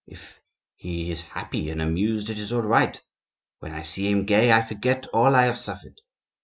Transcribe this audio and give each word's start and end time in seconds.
If 0.07 0.41
he 0.77 1.11
is 1.11 1.21
happy 1.21 1.69
and 1.69 1.79
amused, 1.79 2.31
it 2.31 2.39
is 2.39 2.51
all 2.51 2.63
right. 2.63 2.99
When 3.59 3.71
I 3.71 3.83
see 3.83 4.09
him 4.09 4.25
gay, 4.25 4.51
I 4.51 4.63
forget 4.63 5.05
all 5.13 5.35
I 5.35 5.43
have 5.45 5.59
suffered." 5.59 6.01